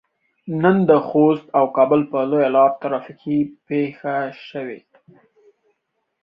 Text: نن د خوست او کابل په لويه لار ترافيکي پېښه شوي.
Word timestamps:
نن 0.61 0.77
د 0.89 0.91
خوست 1.07 1.45
او 1.57 1.65
کابل 1.77 2.01
په 2.11 2.17
لويه 2.31 2.49
لار 2.55 2.71
ترافيکي 2.83 3.37
پېښه 3.67 4.15
شوي. 4.47 4.79